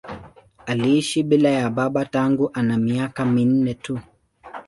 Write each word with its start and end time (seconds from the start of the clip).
Aliishi 0.65 1.23
bila 1.23 1.49
ya 1.49 1.69
baba 1.69 2.05
tangu 2.05 2.49
ana 2.53 2.77
miaka 2.77 3.25
minne 3.25 3.73
tu. 3.73 3.99